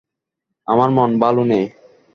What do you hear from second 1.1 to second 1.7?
ভালো নেই।